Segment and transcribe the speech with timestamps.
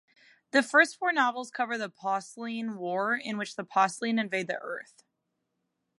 [0.49, 5.03] The first four novels cover the Posleen War in which the Posleen invade Earth.